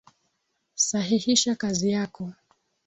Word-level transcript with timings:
Sahihisha 0.85 1.55
kazi 1.55 1.87
yako. 1.95 2.23